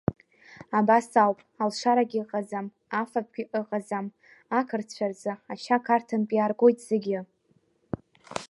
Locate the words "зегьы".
6.87-7.19